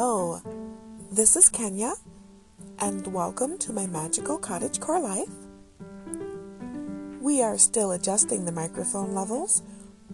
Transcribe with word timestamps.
Hello, 0.00 0.40
this 1.10 1.34
is 1.34 1.48
Kenya, 1.48 1.94
and 2.78 3.04
welcome 3.08 3.58
to 3.58 3.72
my 3.72 3.88
magical 3.88 4.38
cottage 4.38 4.78
core 4.78 5.00
life. 5.00 5.28
We 7.20 7.42
are 7.42 7.58
still 7.58 7.90
adjusting 7.90 8.44
the 8.44 8.52
microphone 8.52 9.12
levels, 9.12 9.64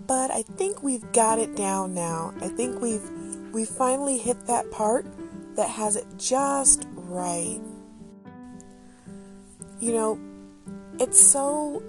but 0.07 0.31
I 0.31 0.41
think 0.41 0.83
we've 0.83 1.13
got 1.13 1.39
it 1.39 1.55
down 1.55 1.93
now. 1.93 2.33
I 2.41 2.49
think 2.49 2.81
we've 2.81 3.07
we 3.53 3.67
finally 3.67 4.17
hit 4.17 4.47
that 4.47 4.71
part 4.71 5.05
that 5.55 5.69
has 5.69 5.97
it 5.97 6.07
just 6.17 6.89
right. 6.95 7.61
You 9.81 9.93
know, 9.93 10.19
it's 10.99 11.21
so 11.21 11.83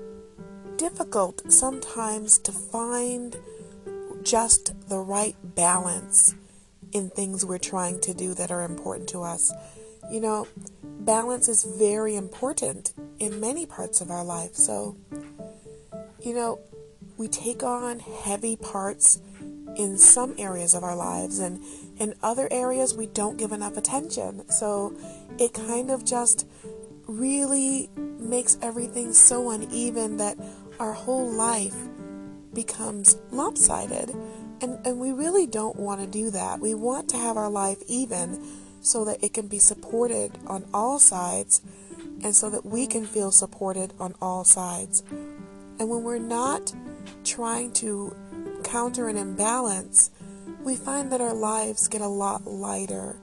difficult 0.75 1.49
sometimes 1.49 2.39
to 2.39 2.51
find 2.51 3.37
just 4.21 4.89
the 4.89 4.99
right 4.99 5.37
balance 5.55 6.35
in 6.95 7.09
things 7.09 7.45
we're 7.45 7.57
trying 7.57 7.99
to 7.99 8.13
do 8.13 8.33
that 8.33 8.51
are 8.51 8.63
important 8.63 9.09
to 9.09 9.21
us. 9.21 9.51
You 10.09 10.21
know, 10.21 10.47
balance 10.81 11.49
is 11.49 11.65
very 11.77 12.15
important 12.15 12.93
in 13.19 13.41
many 13.41 13.65
parts 13.65 13.99
of 13.99 14.09
our 14.09 14.23
life. 14.23 14.55
So, 14.55 14.95
you 16.23 16.33
know, 16.33 16.61
we 17.17 17.27
take 17.27 17.63
on 17.63 17.99
heavy 17.99 18.55
parts 18.55 19.19
in 19.75 19.97
some 19.97 20.35
areas 20.37 20.73
of 20.73 20.85
our 20.85 20.95
lives, 20.95 21.39
and 21.39 21.61
in 21.97 22.13
other 22.23 22.47
areas, 22.49 22.95
we 22.95 23.07
don't 23.07 23.35
give 23.35 23.51
enough 23.51 23.75
attention. 23.75 24.49
So, 24.49 24.95
it 25.37 25.53
kind 25.53 25.91
of 25.91 26.05
just 26.05 26.47
really 27.07 27.89
makes 27.97 28.57
everything 28.61 29.11
so 29.11 29.49
uneven 29.49 30.15
that 30.15 30.37
our 30.79 30.93
whole 30.93 31.29
life 31.29 31.75
becomes 32.53 33.17
lopsided. 33.31 34.15
And, 34.65 34.83
and 34.83 34.99
we 34.99 35.11
really 35.11 35.45
don't 35.45 35.75
want 35.75 36.01
to 36.01 36.07
do 36.07 36.31
that. 36.31 36.59
We 36.59 36.73
want 36.73 37.07
to 37.09 37.17
have 37.17 37.37
our 37.37 37.51
life 37.51 37.77
even 37.87 38.43
so 38.81 39.05
that 39.05 39.23
it 39.23 39.31
can 39.31 39.47
be 39.47 39.59
supported 39.59 40.31
on 40.47 40.65
all 40.73 40.97
sides 40.97 41.61
and 42.23 42.35
so 42.35 42.49
that 42.49 42.65
we 42.65 42.87
can 42.87 43.05
feel 43.05 43.31
supported 43.31 43.93
on 43.99 44.15
all 44.19 44.43
sides. 44.43 45.03
And 45.77 45.87
when 45.87 46.01
we're 46.01 46.17
not 46.17 46.73
trying 47.23 47.73
to 47.73 48.15
counter 48.63 49.07
an 49.07 49.17
imbalance, 49.17 50.09
we 50.63 50.75
find 50.75 51.11
that 51.11 51.21
our 51.21 51.35
lives 51.35 51.87
get 51.87 52.01
a 52.01 52.07
lot 52.07 52.47
lighter. 52.47 53.17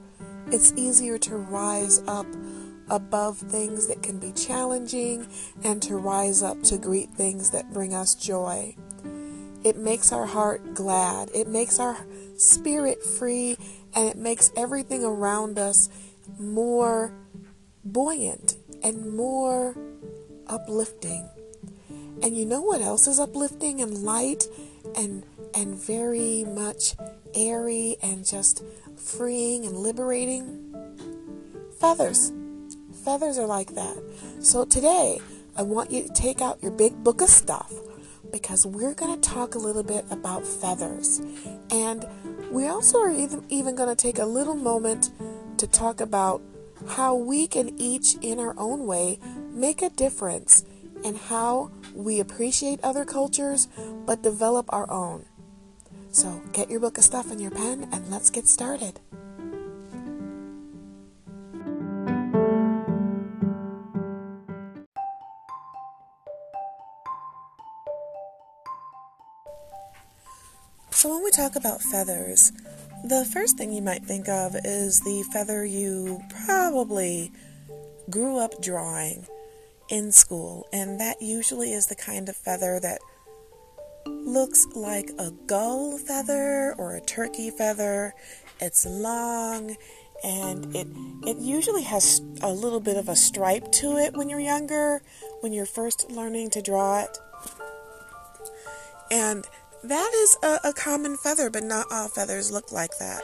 It's 0.47 0.71
easier 0.77 1.17
to 1.17 1.35
rise 1.35 2.01
up 2.07 2.27
above 2.89 3.37
things 3.37 3.87
that 3.87 4.01
can 4.01 4.17
be 4.17 4.31
challenging 4.31 5.27
and 5.61 5.81
to 5.81 5.97
rise 5.97 6.41
up 6.41 6.63
to 6.63 6.77
greet 6.77 7.09
things 7.09 7.49
that 7.49 7.73
bring 7.73 7.93
us 7.93 8.15
joy. 8.15 8.77
It 9.63 9.77
makes 9.77 10.11
our 10.11 10.25
heart 10.25 10.73
glad. 10.73 11.29
It 11.33 11.47
makes 11.47 11.79
our 11.79 11.97
spirit 12.37 13.03
free 13.03 13.57
and 13.95 14.07
it 14.07 14.17
makes 14.17 14.51
everything 14.57 15.03
around 15.03 15.57
us 15.57 15.89
more 16.37 17.13
buoyant 17.85 18.57
and 18.83 19.15
more 19.15 19.75
uplifting. 20.47 21.29
And 22.21 22.37
you 22.37 22.45
know 22.45 22.61
what 22.61 22.81
else 22.81 23.07
is 23.07 23.19
uplifting 23.19 23.81
and 23.81 24.03
light 24.03 24.47
and 24.95 25.23
and 25.55 25.75
very 25.75 26.43
much 26.45 26.95
airy 27.35 27.97
and 28.01 28.25
just 28.25 28.63
freeing 28.95 29.65
and 29.65 29.77
liberating? 29.77 30.73
Feathers. 31.79 32.31
Feathers 33.03 33.37
are 33.37 33.45
like 33.45 33.75
that. 33.75 34.01
So 34.39 34.65
today, 34.65 35.19
I 35.55 35.61
want 35.61 35.91
you 35.91 36.03
to 36.03 36.13
take 36.13 36.41
out 36.41 36.61
your 36.63 36.71
big 36.71 37.03
book 37.03 37.21
of 37.21 37.29
stuff 37.29 37.71
because 38.33 38.65
we're 38.65 38.95
going 38.95 39.13
to 39.21 39.29
talk 39.29 39.53
a 39.53 39.59
little 39.59 39.83
bit 39.83 40.03
about 40.09 40.45
feathers. 40.45 41.21
And 41.69 42.03
we 42.51 42.67
also 42.67 42.99
are 42.99 43.11
even, 43.11 43.45
even 43.47 43.75
going 43.75 43.95
to 43.95 43.95
take 43.95 44.17
a 44.17 44.25
little 44.25 44.55
moment 44.55 45.11
to 45.59 45.67
talk 45.67 46.01
about 46.01 46.41
how 46.89 47.15
we 47.15 47.47
can 47.47 47.79
each, 47.79 48.15
in 48.21 48.39
our 48.39 48.55
own 48.57 48.87
way, 48.87 49.19
make 49.51 49.83
a 49.83 49.89
difference 49.89 50.65
and 51.05 51.15
how 51.15 51.71
we 51.93 52.19
appreciate 52.19 52.79
other 52.83 53.05
cultures 53.05 53.67
but 54.05 54.23
develop 54.23 54.65
our 54.69 54.89
own. 54.89 55.25
So 56.11 56.41
get 56.53 56.71
your 56.71 56.79
book 56.79 56.97
of 56.97 57.03
stuff 57.03 57.31
and 57.31 57.39
your 57.39 57.51
pen 57.51 57.87
and 57.91 58.09
let's 58.09 58.31
get 58.31 58.47
started. 58.47 58.99
So, 71.03 71.09
when 71.09 71.21
we 71.21 71.31
talk 71.31 71.57
about 71.57 71.81
feathers, 71.81 72.53
the 73.03 73.25
first 73.25 73.57
thing 73.57 73.73
you 73.73 73.81
might 73.81 74.05
think 74.05 74.29
of 74.29 74.55
is 74.63 75.01
the 75.01 75.21
feather 75.33 75.65
you 75.65 76.21
probably 76.45 77.29
grew 78.09 78.39
up 78.39 78.61
drawing 78.61 79.27
in 79.89 80.13
school, 80.13 80.65
and 80.71 81.01
that 81.01 81.21
usually 81.21 81.73
is 81.73 81.87
the 81.87 81.95
kind 81.95 82.29
of 82.29 82.37
feather 82.37 82.79
that 82.79 83.01
looks 84.05 84.65
like 84.75 85.09
a 85.19 85.31
gull 85.45 85.97
feather 85.97 86.73
or 86.77 86.95
a 86.95 87.01
turkey 87.01 87.49
feather. 87.49 88.13
It's 88.61 88.85
long 88.85 89.75
and 90.23 90.73
it 90.73 90.87
it 91.27 91.35
usually 91.35 91.83
has 91.83 92.21
a 92.41 92.53
little 92.53 92.79
bit 92.79 92.95
of 92.95 93.09
a 93.09 93.15
stripe 93.17 93.73
to 93.73 93.97
it 93.97 94.15
when 94.15 94.29
you're 94.29 94.39
younger, 94.39 95.01
when 95.41 95.51
you're 95.51 95.65
first 95.65 96.09
learning 96.09 96.51
to 96.51 96.61
draw 96.61 97.01
it. 97.01 97.17
And 99.11 99.45
that 99.83 100.11
is 100.15 100.37
a, 100.43 100.69
a, 100.69 100.73
common 100.73 101.17
feather, 101.17 101.49
but 101.49 101.63
not 101.63 101.87
all 101.91 102.07
feathers 102.07 102.51
look 102.51 102.71
like 102.71 102.97
that. 102.99 103.23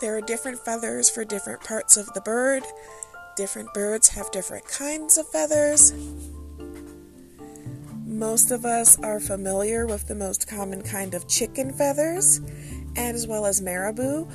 There 0.00 0.16
are 0.16 0.20
different 0.20 0.58
feathers 0.58 1.10
for 1.10 1.24
different 1.24 1.62
parts 1.62 1.96
of 1.96 2.12
the 2.14 2.20
bird. 2.20 2.62
Different 3.36 3.72
birds 3.74 4.08
have 4.08 4.30
different 4.30 4.66
kinds 4.66 5.18
of 5.18 5.28
feathers. 5.28 5.92
Most 8.06 8.50
of 8.50 8.64
us 8.64 8.98
are 9.00 9.20
familiar 9.20 9.86
with 9.86 10.08
the 10.08 10.14
most 10.14 10.48
common 10.48 10.82
kind 10.82 11.14
of 11.14 11.28
chicken 11.28 11.72
feathers, 11.72 12.40
as 12.96 13.26
well 13.26 13.44
as 13.44 13.60
marabou, 13.60 14.26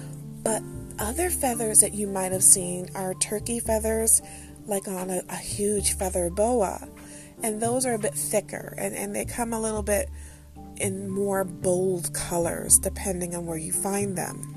but 0.44 0.62
other 1.00 1.30
feathers 1.30 1.80
that 1.80 1.94
you 1.94 2.08
might 2.08 2.32
have 2.32 2.44
seen 2.44 2.90
are 2.94 3.14
turkey 3.16 3.60
feathers, 3.60 4.22
like 4.68 4.88
on 4.88 5.10
a, 5.10 5.24
a 5.28 5.38
huge 5.38 5.98
feather 5.98 6.30
boa. 6.30 6.88
And 7.42 7.62
those 7.62 7.86
are 7.86 7.94
a 7.94 8.00
bit 8.00 8.14
thicker 8.14 8.76
and, 8.78 8.96
and 8.96 9.16
they 9.16 9.26
come 9.26 9.54
a 9.54 9.60
little 9.60 9.84
bit 9.84 10.10
in 10.78 11.10
more 11.10 11.44
bold 11.44 12.14
colors 12.14 12.78
depending 12.80 13.36
on 13.36 13.46
where 13.46 13.58
you 13.58 13.72
find 13.72 14.18
them. 14.18 14.50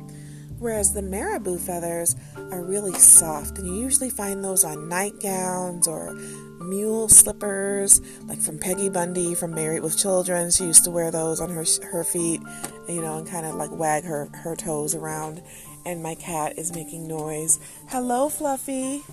Whereas 0.58 0.94
the 0.94 1.02
marabou 1.02 1.58
feathers 1.58 2.16
are 2.36 2.64
really 2.64 2.94
soft, 2.94 3.58
and 3.58 3.66
you 3.66 3.74
usually 3.74 4.08
find 4.08 4.42
those 4.42 4.64
on 4.64 4.88
nightgowns 4.88 5.86
or 5.86 6.14
mule 6.60 7.08
slippers, 7.08 8.00
like 8.24 8.40
from 8.40 8.58
Peggy 8.58 8.88
Bundy 8.88 9.34
from 9.34 9.54
Married 9.54 9.82
with 9.82 9.98
Children. 9.98 10.50
She 10.50 10.64
used 10.64 10.84
to 10.84 10.90
wear 10.90 11.10
those 11.10 11.40
on 11.40 11.50
her 11.50 11.64
her 11.92 12.04
feet, 12.04 12.40
you 12.88 13.02
know, 13.02 13.18
and 13.18 13.28
kind 13.28 13.44
of 13.44 13.56
like 13.56 13.70
wag 13.70 14.04
her 14.04 14.30
her 14.32 14.56
toes 14.56 14.94
around. 14.94 15.42
And 15.84 16.02
my 16.02 16.14
cat 16.14 16.58
is 16.58 16.74
making 16.74 17.06
noise. 17.06 17.60
Hello, 17.88 18.28
Fluffy. 18.28 19.04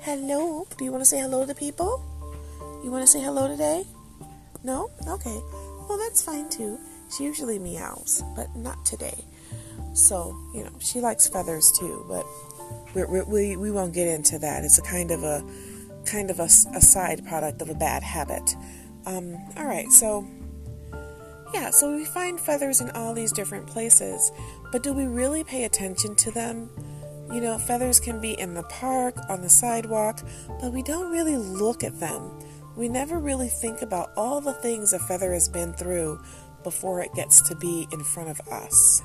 Hello. 0.00 0.66
Do 0.76 0.84
you 0.84 0.90
want 0.90 1.02
to 1.02 1.08
say 1.08 1.20
hello 1.20 1.46
to 1.46 1.54
people? 1.54 2.04
You 2.84 2.90
want 2.90 3.04
to 3.04 3.06
say 3.06 3.20
hello 3.22 3.48
today? 3.48 3.84
No? 4.64 4.90
Okay. 5.06 5.40
Well, 5.90 5.98
that's 5.98 6.22
fine 6.22 6.48
too. 6.48 6.78
She 7.10 7.24
usually 7.24 7.58
meows, 7.58 8.22
but 8.36 8.54
not 8.54 8.86
today. 8.86 9.24
So, 9.92 10.38
you 10.54 10.62
know, 10.62 10.70
she 10.78 11.00
likes 11.00 11.26
feathers 11.26 11.72
too, 11.72 12.06
but 12.06 12.24
we 12.94 13.22
we, 13.22 13.56
we 13.56 13.72
won't 13.72 13.92
get 13.92 14.06
into 14.06 14.38
that. 14.38 14.62
It's 14.62 14.78
a 14.78 14.82
kind 14.82 15.10
of 15.10 15.24
a 15.24 15.44
kind 16.06 16.30
of 16.30 16.38
a, 16.38 16.44
a 16.44 16.80
side 16.80 17.26
product 17.26 17.60
of 17.60 17.70
a 17.70 17.74
bad 17.74 18.04
habit. 18.04 18.54
Um, 19.04 19.36
all 19.56 19.64
right, 19.64 19.90
so 19.90 20.24
yeah, 21.52 21.70
so 21.70 21.96
we 21.96 22.04
find 22.04 22.38
feathers 22.38 22.80
in 22.80 22.90
all 22.90 23.12
these 23.12 23.32
different 23.32 23.66
places, 23.66 24.30
but 24.70 24.84
do 24.84 24.92
we 24.92 25.06
really 25.06 25.42
pay 25.42 25.64
attention 25.64 26.14
to 26.14 26.30
them? 26.30 26.70
You 27.32 27.40
know, 27.40 27.58
feathers 27.58 27.98
can 27.98 28.20
be 28.20 28.38
in 28.38 28.54
the 28.54 28.62
park, 28.62 29.16
on 29.28 29.42
the 29.42 29.50
sidewalk, 29.50 30.20
but 30.60 30.72
we 30.72 30.84
don't 30.84 31.10
really 31.10 31.36
look 31.36 31.82
at 31.82 31.98
them. 31.98 32.30
We 32.76 32.88
never 32.88 33.18
really 33.18 33.48
think 33.48 33.82
about 33.82 34.10
all 34.16 34.40
the 34.40 34.52
things 34.54 34.92
a 34.92 34.98
feather 34.98 35.32
has 35.32 35.48
been 35.48 35.72
through 35.72 36.20
before 36.62 37.00
it 37.00 37.12
gets 37.14 37.40
to 37.48 37.56
be 37.56 37.86
in 37.92 38.04
front 38.04 38.30
of 38.30 38.40
us. 38.48 39.02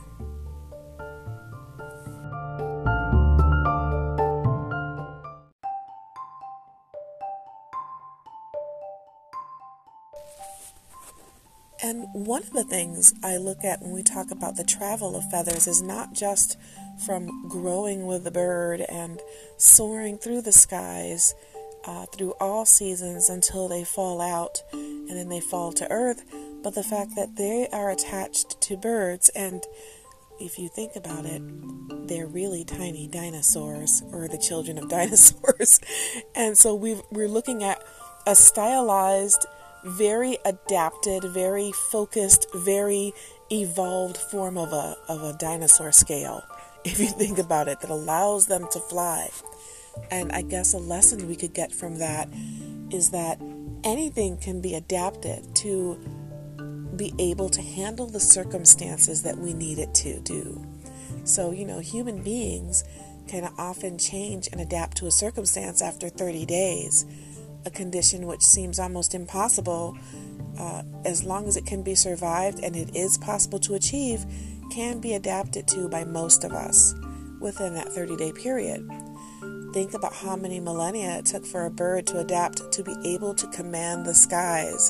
And 11.85 12.07
one 12.13 12.41
of 12.41 12.51
the 12.51 12.63
things 12.63 13.13
I 13.23 13.37
look 13.37 13.63
at 13.63 13.81
when 13.81 13.91
we 13.91 14.01
talk 14.01 14.31
about 14.31 14.55
the 14.55 14.63
travel 14.63 15.15
of 15.15 15.29
feathers 15.29 15.67
is 15.67 15.83
not 15.83 16.13
just 16.13 16.57
from 17.05 17.47
growing 17.47 18.07
with 18.07 18.23
the 18.23 18.31
bird 18.31 18.81
and 18.81 19.21
soaring 19.57 20.17
through 20.17 20.41
the 20.41 20.51
skies 20.51 21.35
uh, 21.87 22.05
through 22.07 22.33
all 22.39 22.65
seasons 22.65 23.29
until 23.29 23.67
they 23.67 23.83
fall 23.83 24.21
out 24.21 24.63
and 24.73 25.09
then 25.09 25.29
they 25.29 25.39
fall 25.39 25.71
to 25.73 25.89
earth, 25.91 26.23
but 26.63 26.75
the 26.75 26.83
fact 26.83 27.15
that 27.15 27.35
they 27.35 27.67
are 27.71 27.89
attached 27.89 28.59
to 28.61 28.75
birds 28.77 29.29
and 29.29 29.63
if 30.39 30.59
you 30.59 30.67
think 30.67 30.95
about 30.95 31.25
it, 31.25 31.41
they're 32.07 32.27
really 32.27 32.65
tiny 32.65 33.07
dinosaurs 33.07 34.03
or 34.11 34.27
the 34.27 34.37
children 34.37 34.77
of 34.77 34.89
dinosaurs. 34.89 35.79
and 36.35 36.57
so 36.57 36.75
we 36.75 36.99
we're 37.11 37.27
looking 37.27 37.63
at 37.63 37.81
a 38.27 38.35
stylized, 38.35 39.45
very 39.83 40.37
adapted, 40.45 41.23
very 41.23 41.71
focused, 41.71 42.47
very 42.53 43.13
evolved 43.51 44.17
form 44.17 44.57
of 44.57 44.73
a, 44.73 44.97
of 45.07 45.23
a 45.23 45.33
dinosaur 45.37 45.91
scale, 45.91 46.43
if 46.85 46.99
you 46.99 47.07
think 47.07 47.37
about 47.37 47.67
it, 47.67 47.79
that 47.81 47.89
allows 47.89 48.47
them 48.47 48.67
to 48.71 48.79
fly. 48.79 49.29
And 50.11 50.31
I 50.31 50.41
guess 50.41 50.73
a 50.73 50.77
lesson 50.77 51.27
we 51.27 51.35
could 51.35 51.53
get 51.53 51.71
from 51.71 51.99
that 51.99 52.29
is 52.91 53.11
that 53.11 53.39
anything 53.83 54.37
can 54.37 54.61
be 54.61 54.75
adapted 54.75 55.55
to 55.55 55.99
be 56.95 57.13
able 57.19 57.49
to 57.49 57.61
handle 57.61 58.07
the 58.07 58.19
circumstances 58.19 59.23
that 59.23 59.37
we 59.37 59.53
need 59.53 59.79
it 59.79 59.93
to 59.93 60.19
do. 60.21 60.65
So, 61.23 61.51
you 61.51 61.65
know, 61.65 61.79
human 61.79 62.23
beings 62.23 62.83
can 63.27 63.51
often 63.57 63.97
change 63.97 64.47
and 64.51 64.61
adapt 64.61 64.97
to 64.97 65.07
a 65.07 65.11
circumstance 65.11 65.81
after 65.81 66.09
30 66.09 66.45
days, 66.45 67.05
a 67.65 67.69
condition 67.69 68.27
which 68.27 68.41
seems 68.41 68.79
almost 68.79 69.15
impossible 69.15 69.97
uh, 70.59 70.83
as 71.03 71.23
long 71.23 71.47
as 71.47 71.57
it 71.57 71.65
can 71.65 71.83
be 71.83 71.95
survived 71.95 72.59
and 72.63 72.75
it 72.75 72.95
is 72.95 73.17
possible 73.17 73.59
to 73.59 73.73
achieve, 73.73 74.25
can 74.71 74.99
be 74.99 75.13
adapted 75.13 75.67
to 75.67 75.89
by 75.89 76.03
most 76.03 76.43
of 76.43 76.51
us 76.53 76.93
within 77.39 77.73
that 77.73 77.89
30 77.89 78.15
day 78.15 78.31
period. 78.31 78.87
Think 79.75 79.93
about 79.93 80.13
how 80.13 80.37
many 80.37 80.61
millennia 80.61 81.17
it 81.17 81.25
took 81.25 81.45
for 81.45 81.65
a 81.65 81.69
bird 81.69 82.07
to 82.07 82.19
adapt 82.19 82.71
to 82.71 82.81
be 82.81 82.95
able 83.03 83.35
to 83.35 83.45
command 83.47 84.05
the 84.05 84.13
skies. 84.13 84.89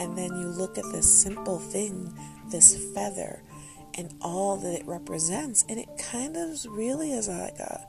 And 0.00 0.18
then 0.18 0.36
you 0.36 0.48
look 0.48 0.76
at 0.78 0.84
this 0.90 1.08
simple 1.08 1.60
thing, 1.60 2.12
this 2.50 2.76
feather, 2.92 3.40
and 3.94 4.12
all 4.20 4.56
that 4.56 4.80
it 4.80 4.84
represents. 4.84 5.64
And 5.68 5.78
it 5.78 5.88
kind 6.10 6.36
of 6.36 6.58
really 6.66 7.12
is 7.12 7.28
like 7.28 7.60
a, 7.60 7.86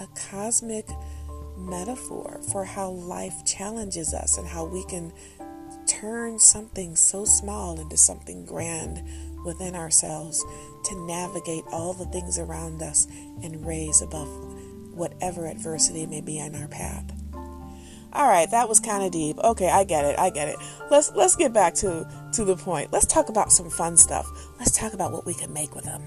a 0.00 0.06
cosmic 0.30 0.86
metaphor 1.56 2.40
for 2.52 2.64
how 2.64 2.90
life 2.90 3.44
challenges 3.44 4.14
us 4.14 4.38
and 4.38 4.46
how 4.46 4.64
we 4.64 4.84
can 4.84 5.12
turn 5.88 6.38
something 6.38 6.94
so 6.94 7.24
small 7.24 7.80
into 7.80 7.96
something 7.96 8.46
grand 8.46 9.02
within 9.44 9.74
ourselves 9.74 10.44
to 10.84 11.06
navigate 11.06 11.64
all 11.72 11.92
the 11.92 12.06
things 12.06 12.38
around 12.38 12.82
us 12.82 13.08
and 13.42 13.66
raise 13.66 14.00
above 14.00 14.28
whatever 14.92 15.46
adversity 15.46 16.06
may 16.06 16.20
be 16.20 16.40
on 16.40 16.54
our 16.54 16.68
path. 16.68 17.04
All 18.14 18.28
right, 18.28 18.50
that 18.50 18.68
was 18.68 18.78
kind 18.78 19.02
of 19.02 19.10
deep. 19.10 19.38
Okay, 19.38 19.70
I 19.70 19.84
get 19.84 20.04
it. 20.04 20.18
I 20.18 20.28
get 20.28 20.48
it. 20.48 20.56
Let's 20.90 21.12
let's 21.12 21.34
get 21.34 21.54
back 21.54 21.74
to 21.76 22.06
to 22.34 22.44
the 22.44 22.56
point. 22.56 22.92
Let's 22.92 23.06
talk 23.06 23.30
about 23.30 23.50
some 23.50 23.70
fun 23.70 23.96
stuff. 23.96 24.26
Let's 24.58 24.76
talk 24.76 24.92
about 24.92 25.12
what 25.12 25.24
we 25.24 25.32
can 25.32 25.52
make 25.52 25.74
with 25.74 25.84
them. 25.84 26.02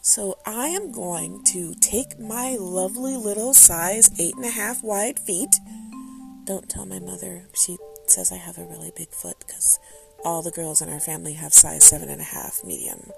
So 0.00 0.38
I 0.46 0.68
am 0.68 0.90
going 0.90 1.44
to 1.52 1.74
take 1.74 2.18
my 2.18 2.56
lovely 2.58 3.16
little 3.16 3.52
size 3.52 4.10
eight 4.18 4.34
and 4.36 4.44
a 4.44 4.50
half 4.50 4.82
wide 4.82 5.18
feet. 5.18 5.54
Don't 6.44 6.68
tell 6.68 6.86
my 6.86 6.98
mother. 6.98 7.46
She 7.54 7.76
says 8.10 8.32
I 8.32 8.36
have 8.36 8.58
a 8.58 8.64
really 8.64 8.92
big 8.96 9.10
foot 9.10 9.36
because 9.40 9.78
all 10.24 10.42
the 10.42 10.50
girls 10.50 10.82
in 10.82 10.88
our 10.88 11.00
family 11.00 11.34
have 11.34 11.52
size 11.52 11.84
seven 11.84 12.08
and 12.08 12.20
a 12.20 12.24
half 12.24 12.64
medium. 12.64 13.10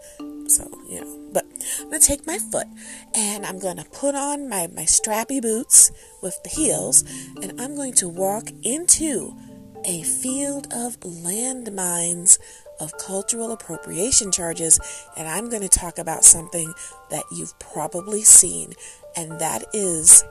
So, 0.49 0.69
you 0.89 1.01
know, 1.01 1.31
but 1.33 1.47
I'm 1.81 1.91
to 2.01 2.07
take 2.07 2.27
my 2.27 2.39
foot 2.39 2.67
and 3.15 3.47
I'm 3.47 3.59
to 3.77 3.85
put 3.85 4.15
on 4.15 4.49
my, 4.49 4.67
my 4.67 4.83
strappy 4.83 5.41
boots 5.41 5.93
with 6.23 6.43
the 6.43 6.51
heels 6.51 7.05
and 7.41 7.61
I'm 7.61 7.77
going 7.77 7.95
to 7.95 8.09
walk 8.09 8.51
into 8.63 9.37
a 9.85 10.03
field 10.03 10.67
of 10.73 11.01
landmines 11.01 12.39
of 12.81 12.97
cultural 12.97 13.53
appropriation 13.53 14.33
charges, 14.33 14.81
and 15.17 15.29
I'm 15.29 15.51
going 15.51 15.63
to 15.63 15.69
talk 15.69 15.99
about 15.99 16.25
something 16.25 16.73
that 17.11 17.25
you've 17.31 17.57
probably 17.59 18.23
seen, 18.23 18.73
and 19.17 19.39
that 19.39 19.65
is 19.73 20.25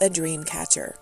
the 0.00 0.08
dream 0.08 0.44
catcher. 0.44 0.96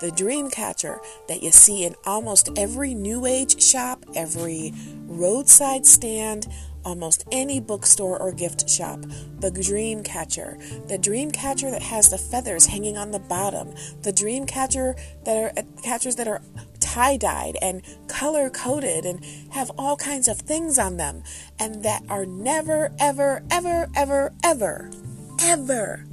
The 0.00 0.10
dream 0.10 0.50
catcher 0.50 1.00
that 1.28 1.42
you 1.42 1.50
see 1.50 1.84
in 1.84 1.94
almost 2.04 2.50
every 2.56 2.94
new 2.94 3.26
age 3.26 3.62
shop, 3.62 4.04
every 4.14 4.72
roadside 5.06 5.86
stand, 5.86 6.48
almost 6.84 7.24
any 7.30 7.60
bookstore 7.60 8.18
or 8.18 8.32
gift 8.32 8.68
shop. 8.68 9.00
The 9.40 9.50
dream 9.50 10.02
catcher. 10.02 10.58
The 10.88 10.98
dream 10.98 11.30
catcher 11.30 11.70
that 11.70 11.82
has 11.82 12.08
the 12.08 12.18
feathers 12.18 12.66
hanging 12.66 12.96
on 12.96 13.10
the 13.10 13.18
bottom. 13.18 13.74
The 14.02 14.12
dream 14.12 14.46
catcher 14.46 14.96
that 15.24 15.36
are 15.36 15.62
catchers 15.82 16.16
that 16.16 16.28
are 16.28 16.42
tie 16.80 17.16
dyed 17.16 17.56
and 17.62 17.82
color 18.08 18.50
coded 18.50 19.04
and 19.04 19.24
have 19.50 19.70
all 19.78 19.96
kinds 19.96 20.28
of 20.28 20.38
things 20.38 20.78
on 20.78 20.96
them 20.96 21.22
and 21.58 21.84
that 21.84 22.02
are 22.08 22.26
never, 22.26 22.92
ever, 22.98 23.42
ever, 23.50 23.88
ever, 23.94 24.32
ever, 24.42 24.90
ever 25.40 26.09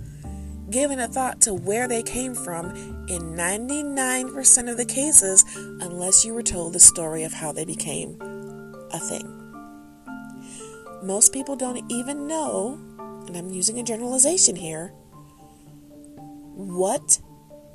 given 0.70 1.00
a 1.00 1.08
thought 1.08 1.42
to 1.42 1.54
where 1.54 1.88
they 1.88 2.04
came 2.04 2.36
from 2.36 2.72
in 3.08 3.36
99% 3.36 4.70
of 4.70 4.78
the 4.78 4.86
cases 4.86 5.46
unless 5.56 6.26
you 6.26 6.34
were 6.34 6.44
told 6.44 6.74
the 6.74 6.80
story 6.80 7.24
of 7.24 7.34
how 7.34 7.52
they 7.52 7.66
became 7.66 8.20
a 8.92 9.00
thing. 9.00 9.34
Most 11.04 11.32
people 11.32 11.56
don't 11.56 11.90
even 11.92 12.28
know, 12.28 12.80
and 13.28 13.38
I'm 13.38 13.52
using 13.52 13.80
a 13.80 13.84
generalization 13.84 14.56
here, 14.56 14.90
what 16.56 17.20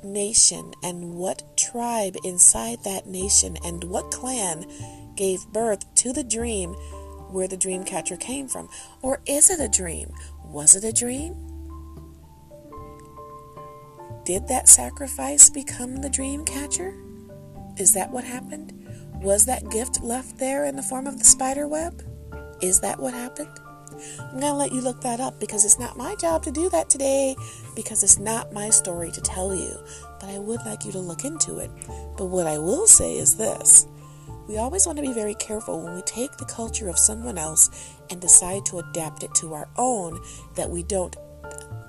nation 0.03 0.73
and 0.83 1.15
what 1.15 1.57
tribe 1.57 2.15
inside 2.23 2.83
that 2.83 3.07
nation 3.07 3.57
and 3.63 3.83
what 3.85 4.11
clan 4.11 4.65
gave 5.15 5.47
birth 5.47 5.93
to 5.95 6.11
the 6.11 6.23
dream 6.23 6.73
where 7.31 7.47
the 7.47 7.57
dream 7.57 7.83
catcher 7.83 8.17
came 8.17 8.47
from? 8.47 8.69
Or 9.01 9.21
is 9.25 9.49
it 9.49 9.59
a 9.59 9.67
dream? 9.67 10.13
Was 10.45 10.75
it 10.75 10.83
a 10.83 10.93
dream? 10.93 11.52
Did 14.25 14.47
that 14.47 14.69
sacrifice 14.69 15.49
become 15.49 15.97
the 15.97 16.09
dream 16.09 16.45
catcher? 16.45 16.93
Is 17.77 17.93
that 17.93 18.09
what 18.11 18.23
happened? 18.23 18.71
Was 19.21 19.45
that 19.45 19.69
gift 19.69 20.01
left 20.01 20.37
there 20.37 20.63
in 20.65 20.77
the 20.77 20.83
form 20.83 21.07
of 21.07 21.19
the 21.19 21.25
spider 21.25 21.67
web? 21.67 22.01
Is 22.61 22.79
that 22.79 22.99
what 22.99 23.13
happened? 23.13 23.59
I'm 24.19 24.39
going 24.39 24.43
to 24.43 24.53
let 24.53 24.71
you 24.71 24.79
look 24.79 25.01
that 25.01 25.19
up 25.19 25.39
because 25.39 25.65
it's 25.65 25.77
not 25.77 25.97
my 25.97 26.15
job 26.15 26.43
to 26.43 26.51
do 26.51 26.69
that 26.69 26.89
today 26.89 27.35
because 27.75 28.01
it's 28.01 28.17
not 28.17 28.53
my 28.53 28.69
story 28.69 29.11
to 29.11 29.21
tell 29.21 29.53
you. 29.53 29.77
But 30.19 30.29
I 30.29 30.39
would 30.39 30.65
like 30.65 30.85
you 30.85 30.93
to 30.93 30.99
look 30.99 31.25
into 31.25 31.57
it. 31.57 31.69
But 32.17 32.27
what 32.27 32.47
I 32.47 32.57
will 32.57 32.87
say 32.87 33.17
is 33.17 33.35
this 33.35 33.87
we 34.47 34.57
always 34.57 34.85
want 34.85 34.97
to 34.97 35.01
be 35.01 35.13
very 35.13 35.35
careful 35.35 35.81
when 35.81 35.95
we 35.95 36.01
take 36.01 36.35
the 36.37 36.45
culture 36.45 36.89
of 36.89 36.97
someone 36.97 37.37
else 37.37 37.69
and 38.09 38.19
decide 38.19 38.65
to 38.67 38.79
adapt 38.79 39.23
it 39.23 39.33
to 39.35 39.53
our 39.53 39.69
own, 39.77 40.19
that 40.55 40.69
we 40.69 40.83
don't 40.83 41.15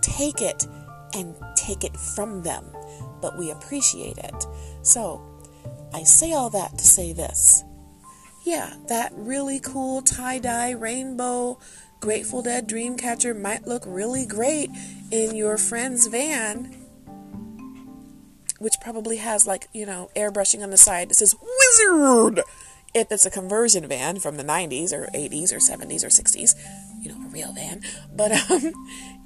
take 0.03 0.41
it 0.41 0.67
and 1.15 1.35
take 1.65 1.85
it 1.85 1.97
from 1.97 2.43
them, 2.43 2.65
but 3.21 3.39
we 3.39 3.51
appreciate 3.51 4.19
it. 4.19 4.47
So, 4.83 5.23
I 5.93 6.03
say 6.03 6.33
all 6.33 6.51
that 6.51 6.77
to 6.79 6.85
say 6.85 7.13
this. 7.13 7.63
Yeah, 8.45 8.75
that 8.89 9.13
really 9.15 9.61
cool 9.61 10.03
tie 10.03 10.39
dye 10.39 10.73
rainbow 10.73 11.59
Grateful 12.05 12.43
Dead 12.43 12.69
Dreamcatcher 12.69 13.35
might 13.41 13.67
look 13.67 13.83
really 13.87 14.27
great 14.27 14.69
in 15.11 15.35
your 15.35 15.57
friend's 15.57 16.07
van, 16.07 16.65
which 18.59 18.75
probably 18.83 19.17
has 19.17 19.47
like, 19.47 19.69
you 19.73 19.87
know, 19.87 20.11
airbrushing 20.15 20.63
on 20.63 20.69
the 20.69 20.77
side 20.77 21.09
that 21.09 21.15
says 21.15 21.35
Wizard! 21.41 22.43
If 22.93 23.11
it's 23.11 23.25
a 23.25 23.31
conversion 23.31 23.89
van 23.89 24.19
from 24.19 24.37
the 24.37 24.45
90s 24.45 24.93
or 24.93 25.09
80s 25.15 25.51
or 25.51 25.57
70s 25.57 26.05
or 26.05 26.09
60s, 26.09 26.55
you 27.01 27.09
know, 27.09 27.27
a 27.27 27.29
real 27.31 27.55
van. 27.55 27.81
But 28.15 28.33
um, 28.51 28.73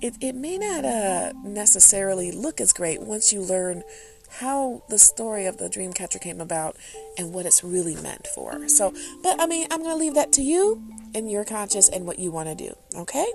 it, 0.01 0.17
it 0.21 0.35
may 0.35 0.59
not 0.59 0.85
uh, 0.85 1.33
necessarily 1.43 2.31
look 2.31 2.61
as 2.61 2.73
great 2.73 3.01
once 3.01 3.33
you 3.33 3.41
learn 3.41 3.83
how 4.31 4.83
the 4.89 4.99
story 4.99 5.47
of 5.47 5.57
the 5.57 5.69
Dreamcatcher 5.69 6.21
came 6.21 6.41
about 6.41 6.77
and 7.17 7.33
what 7.33 7.47
it's 7.47 7.65
really 7.65 7.97
meant 7.97 8.27
for. 8.27 8.69
So, 8.69 8.93
but 9.23 9.41
I 9.41 9.47
mean, 9.47 9.67
I'm 9.71 9.83
going 9.83 9.95
to 9.95 9.97
leave 9.97 10.15
that 10.15 10.33
to 10.35 10.43
you 10.43 10.83
and 11.15 11.31
your 11.31 11.45
conscious 11.45 11.89
and 11.89 12.07
what 12.07 12.19
you 12.19 12.31
want 12.31 12.49
to 12.49 12.55
do, 12.55 12.75
okay? 12.95 13.27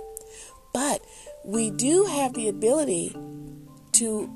But 0.74 1.04
we 1.44 1.72
do 1.72 2.06
have 2.06 2.34
the 2.34 2.48
ability 2.48 3.16
to 3.94 4.30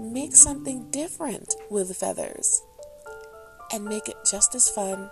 make 0.00 0.34
something 0.34 0.90
different 0.90 1.54
with 1.70 1.88
the 1.88 1.94
feathers 1.94 2.62
and 3.72 3.84
make 3.84 4.08
it 4.08 4.16
just 4.28 4.54
as 4.54 4.68
fun 4.70 5.10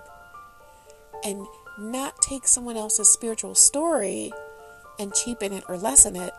and 1.24 1.46
not 1.78 2.20
take 2.22 2.46
someone 2.46 2.76
else's 2.76 3.08
spiritual 3.08 3.54
story 3.54 4.32
and 4.98 5.14
cheapen 5.14 5.52
it 5.52 5.64
or 5.68 5.76
lessen 5.76 6.16
it, 6.16 6.32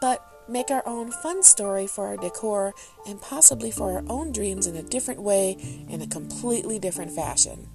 but 0.00 0.24
make 0.48 0.70
our 0.70 0.82
own 0.86 1.10
fun 1.10 1.42
story 1.42 1.86
for 1.86 2.06
our 2.06 2.16
decor 2.16 2.74
and 3.06 3.20
possibly 3.20 3.70
for 3.70 3.92
our 3.92 4.04
own 4.08 4.32
dreams 4.32 4.66
in 4.66 4.76
a 4.76 4.82
different 4.82 5.22
way, 5.22 5.56
in 5.88 6.02
a 6.02 6.06
completely 6.06 6.78
different 6.78 7.10
fashion. 7.10 7.68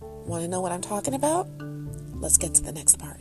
Want 0.00 0.42
to 0.42 0.48
know 0.48 0.60
what 0.60 0.72
I'm 0.72 0.82
talking 0.82 1.14
about? 1.14 1.48
Let's 2.14 2.38
get 2.38 2.54
to 2.54 2.62
the 2.62 2.72
next 2.72 2.98
part. 2.98 3.19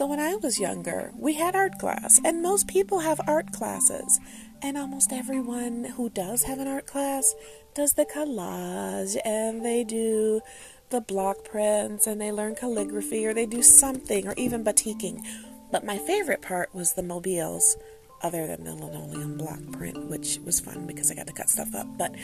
So 0.00 0.06
when 0.06 0.18
I 0.18 0.34
was 0.36 0.58
younger, 0.58 1.12
we 1.14 1.34
had 1.34 1.54
art 1.54 1.78
class, 1.78 2.22
and 2.24 2.40
most 2.40 2.66
people 2.66 3.00
have 3.00 3.20
art 3.26 3.52
classes. 3.52 4.18
And 4.62 4.78
almost 4.78 5.12
everyone 5.12 5.84
who 5.84 6.08
does 6.08 6.44
have 6.44 6.58
an 6.58 6.66
art 6.66 6.86
class 6.86 7.34
does 7.74 7.92
the 7.92 8.06
collage 8.06 9.18
and 9.26 9.62
they 9.62 9.84
do 9.84 10.40
the 10.88 11.02
block 11.02 11.44
prints 11.44 12.06
and 12.06 12.18
they 12.18 12.32
learn 12.32 12.54
calligraphy 12.54 13.26
or 13.26 13.34
they 13.34 13.44
do 13.44 13.62
something 13.62 14.26
or 14.26 14.32
even 14.38 14.64
batiking. 14.64 15.22
But 15.70 15.84
my 15.84 15.98
favorite 15.98 16.40
part 16.40 16.74
was 16.74 16.94
the 16.94 17.02
mobiles, 17.02 17.76
other 18.22 18.46
than 18.46 18.64
the 18.64 18.74
linoleum 18.74 19.36
block 19.36 19.60
print, 19.70 20.06
which 20.06 20.38
was 20.46 20.60
fun 20.60 20.86
because 20.86 21.10
I 21.10 21.14
got 21.14 21.26
to 21.26 21.34
cut 21.34 21.50
stuff 21.50 21.74
up. 21.74 21.86
But, 21.98 22.14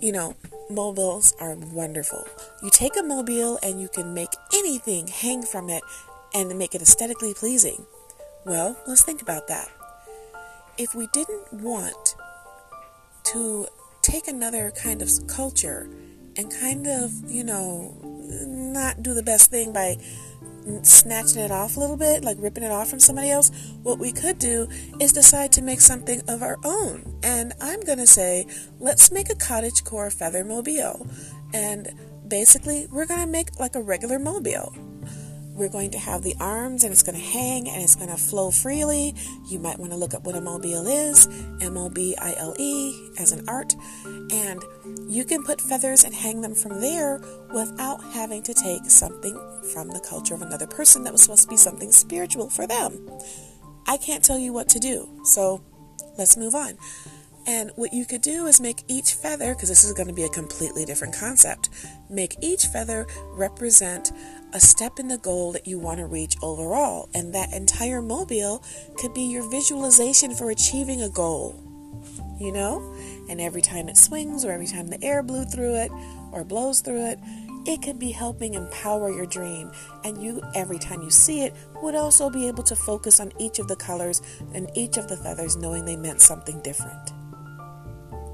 you 0.00 0.10
know, 0.10 0.34
mobiles 0.70 1.34
are 1.38 1.54
wonderful. 1.54 2.26
You 2.64 2.70
take 2.70 2.98
a 2.98 3.04
mobile 3.04 3.60
and 3.62 3.80
you 3.80 3.86
can 3.86 4.12
make 4.12 4.32
anything 4.52 5.06
hang 5.06 5.44
from 5.44 5.70
it 5.70 5.84
and 6.38 6.56
make 6.58 6.74
it 6.74 6.82
aesthetically 6.82 7.34
pleasing. 7.34 7.84
Well, 8.44 8.78
let's 8.86 9.02
think 9.02 9.22
about 9.22 9.48
that. 9.48 9.68
If 10.78 10.94
we 10.94 11.08
didn't 11.12 11.52
want 11.52 12.14
to 13.24 13.66
take 14.02 14.28
another 14.28 14.70
kind 14.70 15.02
of 15.02 15.10
culture 15.26 15.90
and 16.36 16.50
kind 16.50 16.86
of, 16.86 17.12
you 17.28 17.42
know, 17.42 17.96
not 18.02 19.02
do 19.02 19.14
the 19.14 19.22
best 19.22 19.50
thing 19.50 19.72
by 19.72 19.96
snatching 20.82 21.42
it 21.42 21.50
off 21.50 21.76
a 21.76 21.80
little 21.80 21.96
bit, 21.96 22.22
like 22.22 22.36
ripping 22.38 22.62
it 22.62 22.70
off 22.70 22.88
from 22.88 23.00
somebody 23.00 23.30
else, 23.30 23.50
what 23.82 23.98
we 23.98 24.12
could 24.12 24.38
do 24.38 24.68
is 25.00 25.12
decide 25.12 25.50
to 25.52 25.62
make 25.62 25.80
something 25.80 26.22
of 26.28 26.42
our 26.42 26.58
own. 26.64 27.18
And 27.24 27.52
I'm 27.60 27.80
going 27.80 27.98
to 27.98 28.06
say, 28.06 28.46
let's 28.78 29.10
make 29.10 29.30
a 29.30 29.34
cottage 29.34 29.82
core 29.82 30.10
feather 30.10 30.44
mobile. 30.44 31.08
And 31.52 31.92
basically, 32.28 32.86
we're 32.92 33.06
going 33.06 33.20
to 33.20 33.26
make 33.26 33.58
like 33.58 33.74
a 33.74 33.82
regular 33.82 34.20
mobile. 34.20 34.76
We're 35.58 35.68
going 35.68 35.90
to 35.90 35.98
have 35.98 36.22
the 36.22 36.36
arms 36.38 36.84
and 36.84 36.92
it's 36.92 37.02
going 37.02 37.18
to 37.18 37.24
hang 37.24 37.68
and 37.68 37.82
it's 37.82 37.96
going 37.96 38.10
to 38.10 38.16
flow 38.16 38.52
freely. 38.52 39.12
You 39.48 39.58
might 39.58 39.76
want 39.80 39.90
to 39.90 39.98
look 39.98 40.14
up 40.14 40.22
what 40.24 40.36
a 40.36 40.40
mobile 40.40 40.86
is 40.86 41.26
M 41.60 41.76
O 41.76 41.88
B 41.88 42.14
I 42.16 42.34
L 42.38 42.54
E 42.58 43.10
as 43.18 43.32
an 43.32 43.44
art. 43.48 43.74
And 44.30 44.62
you 45.08 45.24
can 45.24 45.42
put 45.42 45.60
feathers 45.60 46.04
and 46.04 46.14
hang 46.14 46.42
them 46.42 46.54
from 46.54 46.80
there 46.80 47.20
without 47.52 48.04
having 48.12 48.44
to 48.44 48.54
take 48.54 48.84
something 48.84 49.34
from 49.72 49.88
the 49.88 50.00
culture 50.00 50.34
of 50.34 50.42
another 50.42 50.68
person 50.68 51.02
that 51.02 51.12
was 51.12 51.22
supposed 51.22 51.42
to 51.42 51.48
be 51.48 51.56
something 51.56 51.90
spiritual 51.90 52.48
for 52.48 52.68
them. 52.68 53.10
I 53.88 53.96
can't 53.96 54.24
tell 54.24 54.38
you 54.38 54.52
what 54.52 54.68
to 54.68 54.78
do. 54.78 55.08
So 55.24 55.60
let's 56.16 56.36
move 56.36 56.54
on. 56.54 56.78
And 57.48 57.70
what 57.76 57.94
you 57.94 58.04
could 58.04 58.20
do 58.20 58.46
is 58.46 58.60
make 58.60 58.82
each 58.88 59.14
feather, 59.14 59.54
because 59.54 59.70
this 59.70 59.82
is 59.82 59.94
going 59.94 60.08
to 60.08 60.14
be 60.14 60.24
a 60.24 60.28
completely 60.28 60.84
different 60.84 61.14
concept, 61.14 61.70
make 62.10 62.36
each 62.42 62.66
feather 62.66 63.06
represent 63.30 64.12
a 64.52 64.60
step 64.60 64.98
in 64.98 65.08
the 65.08 65.18
goal 65.18 65.52
that 65.52 65.66
you 65.66 65.78
want 65.78 65.98
to 65.98 66.06
reach 66.06 66.36
overall. 66.42 67.08
And 67.14 67.34
that 67.34 67.52
entire 67.52 68.02
mobile 68.02 68.62
could 68.96 69.14
be 69.14 69.22
your 69.22 69.48
visualization 69.50 70.34
for 70.34 70.50
achieving 70.50 71.02
a 71.02 71.08
goal. 71.08 71.62
You 72.40 72.52
know? 72.52 72.94
And 73.28 73.40
every 73.40 73.62
time 73.62 73.88
it 73.88 73.96
swings, 73.96 74.44
or 74.44 74.52
every 74.52 74.66
time 74.66 74.88
the 74.88 75.02
air 75.04 75.22
blew 75.22 75.44
through 75.44 75.74
it, 75.76 75.92
or 76.32 76.44
blows 76.44 76.80
through 76.80 77.06
it, 77.06 77.18
it 77.66 77.82
could 77.82 77.98
be 77.98 78.10
helping 78.10 78.54
empower 78.54 79.10
your 79.10 79.26
dream. 79.26 79.70
And 80.04 80.22
you, 80.22 80.40
every 80.54 80.78
time 80.78 81.02
you 81.02 81.10
see 81.10 81.42
it, 81.42 81.54
would 81.82 81.94
also 81.94 82.30
be 82.30 82.48
able 82.48 82.62
to 82.64 82.76
focus 82.76 83.20
on 83.20 83.32
each 83.38 83.58
of 83.58 83.68
the 83.68 83.76
colors 83.76 84.22
and 84.54 84.70
each 84.74 84.96
of 84.96 85.08
the 85.08 85.16
feathers, 85.16 85.56
knowing 85.56 85.84
they 85.84 85.96
meant 85.96 86.22
something 86.22 86.62
different. 86.62 87.12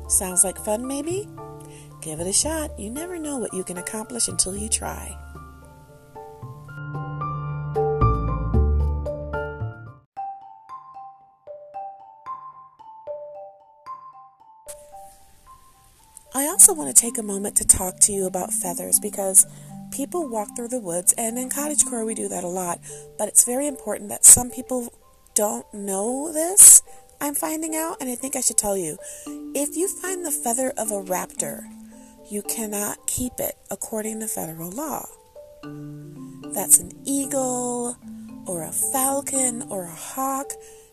Sounds 0.09 0.45
like 0.45 0.59
fun, 0.59 0.87
maybe? 0.87 1.29
Give 2.03 2.21
it 2.21 2.27
a 2.27 2.33
shot. 2.33 2.79
You 2.79 2.91
never 2.91 3.19
know 3.19 3.39
what 3.39 3.55
you 3.55 3.65
can 3.65 3.79
accomplish 3.79 4.29
until 4.29 4.55
you 4.55 4.69
try. 4.69 5.17
Also 16.55 16.73
want 16.73 16.95
to 16.95 17.03
take 17.03 17.19
a 17.19 17.23
moment 17.23 17.57
to 17.57 17.67
talk 17.67 17.99
to 17.99 18.13
you 18.13 18.27
about 18.27 18.53
feathers 18.53 19.01
because 19.01 19.45
people 19.91 20.29
walk 20.29 20.55
through 20.55 20.69
the 20.69 20.79
woods, 20.79 21.13
and 21.19 21.37
in 21.37 21.51
cottage 21.51 21.85
core 21.85 22.05
we 22.05 22.15
do 22.15 22.29
that 22.29 22.45
a 22.45 22.49
lot, 22.49 22.79
but 23.19 23.27
it's 23.27 23.45
very 23.45 23.67
important 23.67 24.09
that 24.09 24.25
some 24.25 24.53
people 24.53 24.95
don't 25.35 25.67
know 25.75 26.33
this. 26.33 26.81
I'm 27.21 27.35
finding 27.35 27.75
out, 27.75 27.97
and 28.01 28.09
I 28.09 28.15
think 28.15 28.37
I 28.37 28.41
should 28.41 28.57
tell 28.57 28.77
you. 28.77 28.99
If 29.27 29.77
you 29.77 29.89
find 29.89 30.25
the 30.25 30.31
feather 30.31 30.73
of 30.79 30.93
a 30.93 31.03
raptor, 31.03 31.65
you 32.31 32.41
cannot 32.43 33.05
keep 33.09 33.33
it 33.41 33.57
according 33.69 34.21
to 34.21 34.29
federal 34.29 34.71
law. 34.71 35.07
That's 36.55 36.79
an 36.79 36.93
eagle, 37.05 37.97
or 38.47 38.63
a 38.63 38.71
falcon, 38.71 39.63
or 39.71 39.87
a 39.87 39.95
hawk. 39.95 40.53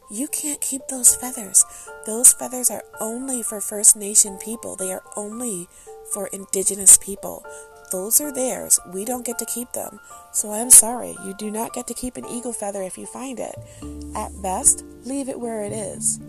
You 0.09 0.27
can't 0.27 0.59
keep 0.59 0.81
those 0.89 1.15
feathers. 1.15 1.63
Those 2.05 2.33
feathers 2.33 2.71
are 2.71 2.83
only 2.99 3.43
for 3.43 3.61
First 3.61 3.95
Nation 3.95 4.37
people, 4.37 4.75
they 4.75 4.91
are 4.91 5.03
only 5.15 5.67
for 6.11 6.27
Indigenous 6.27 6.97
people. 6.97 7.45
Those 7.91 8.21
are 8.21 8.31
theirs. 8.31 8.79
We 8.93 9.03
don't 9.03 9.25
get 9.25 9.37
to 9.39 9.45
keep 9.45 9.73
them. 9.73 9.99
So 10.31 10.51
I'm 10.51 10.69
sorry, 10.69 11.15
you 11.25 11.33
do 11.37 11.51
not 11.51 11.73
get 11.73 11.87
to 11.87 11.93
keep 11.93 12.15
an 12.15 12.25
eagle 12.25 12.53
feather 12.53 12.81
if 12.81 12.97
you 12.97 13.05
find 13.05 13.37
it. 13.37 13.55
At 14.15 14.41
best, 14.41 14.85
leave 15.03 15.27
it 15.27 15.39
where 15.39 15.63
it 15.63 15.73
is. 15.73 16.19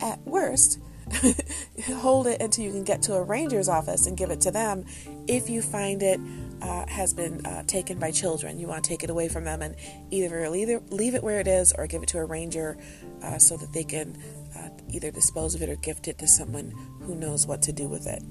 At 0.00 0.20
worst, 0.24 0.78
hold 1.96 2.28
it 2.28 2.40
until 2.40 2.64
you 2.64 2.70
can 2.70 2.84
get 2.84 3.02
to 3.02 3.14
a 3.14 3.22
ranger's 3.22 3.68
office 3.68 4.06
and 4.06 4.16
give 4.16 4.30
it 4.30 4.40
to 4.42 4.52
them 4.52 4.84
if 5.26 5.50
you 5.50 5.60
find 5.60 6.02
it 6.02 6.20
uh, 6.62 6.86
has 6.86 7.14
been 7.14 7.44
uh, 7.46 7.62
taken 7.64 7.98
by 7.98 8.10
children. 8.10 8.58
You 8.58 8.66
want 8.66 8.84
to 8.84 8.88
take 8.88 9.04
it 9.04 9.10
away 9.10 9.28
from 9.28 9.44
them 9.44 9.62
and 9.62 9.76
either 10.10 10.48
leave 10.48 10.68
it 11.14 11.22
where 11.22 11.40
it 11.40 11.48
is 11.48 11.72
or 11.72 11.86
give 11.86 12.02
it 12.02 12.08
to 12.10 12.18
a 12.18 12.24
ranger 12.24 12.78
uh, 13.22 13.38
so 13.38 13.56
that 13.56 13.72
they 13.72 13.84
can 13.84 14.16
uh, 14.56 14.70
either 14.90 15.10
dispose 15.10 15.54
of 15.54 15.62
it 15.62 15.68
or 15.68 15.76
gift 15.76 16.08
it 16.08 16.18
to 16.18 16.26
someone 16.26 16.72
who 17.02 17.14
knows 17.14 17.46
what 17.46 17.62
to 17.62 17.72
do 17.72 17.88
with 17.88 18.06
it. 18.06 18.22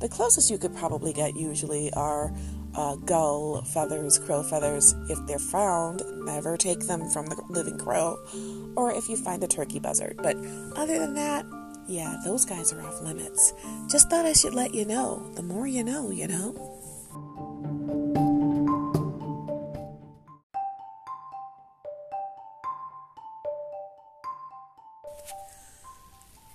The 0.00 0.08
closest 0.08 0.50
you 0.50 0.58
could 0.58 0.74
probably 0.76 1.12
get 1.12 1.36
usually 1.36 1.92
are 1.92 2.32
uh, 2.74 2.96
gull 2.96 3.62
feathers, 3.62 4.18
crow 4.18 4.42
feathers, 4.42 4.94
if 5.08 5.18
they're 5.26 5.38
found. 5.38 6.02
Never 6.24 6.56
take 6.56 6.80
them 6.80 7.08
from 7.10 7.26
the 7.26 7.40
living 7.48 7.78
crow, 7.78 8.18
or 8.76 8.92
if 8.92 9.08
you 9.08 9.16
find 9.16 9.42
a 9.44 9.48
turkey 9.48 9.78
buzzard. 9.78 10.18
But 10.22 10.36
other 10.76 10.98
than 10.98 11.14
that, 11.14 11.46
yeah, 11.86 12.16
those 12.24 12.44
guys 12.44 12.72
are 12.72 12.82
off 12.82 13.02
limits. 13.02 13.52
Just 13.90 14.08
thought 14.08 14.24
I 14.24 14.32
should 14.32 14.54
let 14.54 14.74
you 14.74 14.84
know. 14.84 15.30
The 15.34 15.42
more 15.42 15.66
you 15.66 15.84
know, 15.84 16.10
you 16.10 16.28
know. 16.28 16.71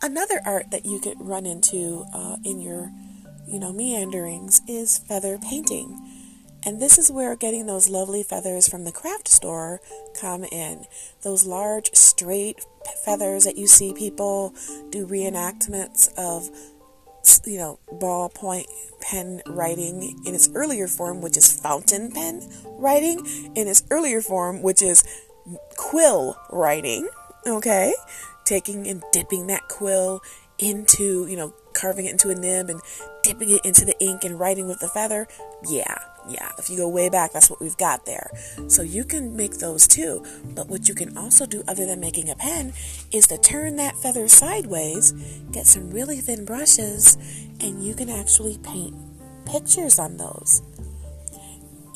Another 0.01 0.41
art 0.45 0.71
that 0.71 0.85
you 0.85 0.99
could 0.99 1.17
run 1.19 1.45
into 1.45 2.05
uh, 2.13 2.37
in 2.43 2.59
your, 2.59 2.91
you 3.47 3.59
know, 3.59 3.73
meanderings 3.73 4.61
is 4.67 4.97
feather 4.97 5.37
painting. 5.37 5.99
And 6.63 6.81
this 6.81 6.97
is 6.97 7.11
where 7.11 7.35
getting 7.35 7.65
those 7.65 7.89
lovely 7.89 8.23
feathers 8.23 8.67
from 8.67 8.83
the 8.83 8.91
craft 8.91 9.27
store 9.27 9.79
come 10.19 10.43
in. 10.43 10.85
Those 11.23 11.45
large, 11.45 11.93
straight 11.93 12.65
feathers 13.05 13.43
that 13.45 13.57
you 13.57 13.67
see 13.67 13.93
people 13.93 14.53
do 14.89 15.07
reenactments 15.07 16.13
of, 16.17 16.49
you 17.45 17.57
know, 17.57 17.79
ballpoint 17.93 18.65
pen 19.01 19.41
writing 19.47 20.21
in 20.25 20.35
its 20.35 20.49
earlier 20.53 20.87
form, 20.87 21.21
which 21.21 21.37
is 21.37 21.59
fountain 21.59 22.11
pen 22.11 22.47
writing, 22.65 23.25
in 23.55 23.67
its 23.67 23.83
earlier 23.89 24.21
form, 24.21 24.61
which 24.61 24.81
is 24.81 25.03
quill 25.77 26.37
writing. 26.51 27.07
Okay? 27.45 27.93
Taking 28.47 28.87
and 28.87 29.03
dipping 29.11 29.47
that 29.47 29.67
quill 29.67 30.21
into, 30.59 31.27
you 31.27 31.35
know, 31.35 31.53
carving 31.73 32.05
it 32.05 32.11
into 32.11 32.29
a 32.29 32.35
nib 32.35 32.69
and 32.69 32.81
dipping 33.21 33.49
it 33.51 33.63
into 33.63 33.85
the 33.85 33.95
ink 34.03 34.23
and 34.23 34.39
writing 34.39 34.67
with 34.67 34.79
the 34.79 34.87
feather. 34.87 35.27
Yeah, 35.69 35.97
yeah. 36.27 36.51
If 36.57 36.69
you 36.69 36.77
go 36.77 36.87
way 36.87 37.09
back, 37.09 37.33
that's 37.33 37.49
what 37.49 37.61
we've 37.61 37.77
got 37.77 38.05
there. 38.05 38.31
So 38.67 38.81
you 38.81 39.03
can 39.03 39.35
make 39.35 39.59
those 39.59 39.87
too. 39.87 40.25
But 40.55 40.67
what 40.67 40.87
you 40.87 40.95
can 40.95 41.15
also 41.17 41.45
do, 41.45 41.63
other 41.67 41.85
than 41.85 41.99
making 41.99 42.29
a 42.29 42.35
pen, 42.35 42.73
is 43.11 43.27
to 43.27 43.37
turn 43.37 43.75
that 43.75 43.97
feather 43.97 44.27
sideways, 44.27 45.11
get 45.51 45.67
some 45.67 45.91
really 45.91 46.21
thin 46.21 46.45
brushes, 46.45 47.17
and 47.59 47.83
you 47.83 47.93
can 47.93 48.09
actually 48.09 48.57
paint 48.59 48.95
pictures 49.45 49.99
on 49.99 50.17
those 50.17 50.61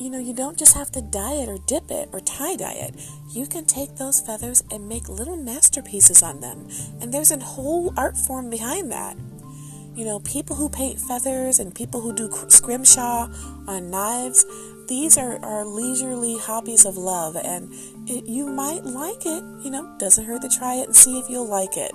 you 0.02 0.10
know, 0.10 0.18
you 0.18 0.34
don't 0.34 0.58
just 0.58 0.74
have 0.74 0.92
to 0.94 1.02
dye 1.02 1.34
it 1.34 1.48
or 1.48 1.60
dip 1.68 1.92
it 1.92 2.10
or 2.12 2.20
tie 2.22 2.56
dye 2.56 2.74
it. 2.74 2.96
You 3.32 3.46
can 3.46 3.66
take 3.66 3.96
those 3.96 4.20
feathers 4.20 4.64
and 4.72 4.90
make 4.90 5.08
little 5.08 5.38
masterpieces 5.38 6.24
on 6.24 6.40
them. 6.40 6.68
And 7.00 7.14
there's 7.14 7.30
a 7.30 7.38
whole 7.38 7.94
art 7.96 8.18
form 8.18 8.50
behind 8.50 8.92
that. 8.92 9.16
You 9.96 10.06
know, 10.06 10.20
people 10.22 10.56
who 10.56 10.70
paint 10.70 11.00
feathers 11.00 11.60
and 11.60 11.76
people 11.76 12.02
who 12.02 12.16
do 12.16 12.32
scrimshaw 12.48 13.28
on 13.68 13.92
knives, 13.92 14.44
these 14.88 15.20
are, 15.20 15.38
are 15.46 15.66
leisurely 15.66 16.36
hobbies 16.40 16.86
of 16.86 16.98
love. 16.98 17.36
And 17.36 17.72
it, 18.10 18.26
you 18.26 18.48
might 18.48 18.84
like 18.84 19.26
it, 19.26 19.44
you 19.64 19.70
know, 19.70 19.96
doesn't 20.00 20.26
hurt 20.26 20.42
to 20.42 20.50
try 20.50 20.76
it 20.76 20.88
and 20.88 20.96
see 20.96 21.20
if 21.20 21.30
you'll 21.30 21.48
like 21.48 21.78
it. 21.78 21.92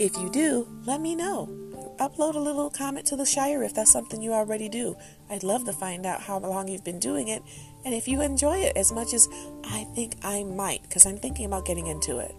If 0.00 0.16
you 0.16 0.28
do, 0.28 0.66
let 0.86 1.00
me 1.00 1.14
know 1.14 1.59
upload 2.00 2.34
a 2.34 2.40
little 2.40 2.70
comment 2.70 3.06
to 3.06 3.16
the 3.16 3.26
Shire 3.26 3.62
if 3.62 3.74
that's 3.74 3.92
something 3.92 4.22
you 4.22 4.32
already 4.32 4.68
do. 4.68 4.96
I'd 5.28 5.44
love 5.44 5.64
to 5.66 5.72
find 5.72 6.06
out 6.06 6.22
how 6.22 6.38
long 6.38 6.66
you've 6.66 6.84
been 6.84 6.98
doing 6.98 7.28
it 7.28 7.42
And 7.84 7.94
if 7.94 8.06
you 8.06 8.20
enjoy 8.20 8.58
it 8.58 8.76
as 8.76 8.92
much 8.92 9.14
as 9.14 9.28
I 9.64 9.84
think 9.94 10.16
I 10.22 10.44
might, 10.44 10.82
because 10.82 11.06
I'm 11.06 11.16
thinking 11.16 11.46
about 11.46 11.64
getting 11.64 11.86
into 11.86 12.18
it. 12.18 12.34